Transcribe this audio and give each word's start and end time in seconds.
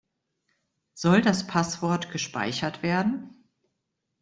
Soll 0.95 1.21
das 1.21 1.45
Passwort 1.45 2.09
gespeichert 2.11 2.81
werden? 2.81 3.45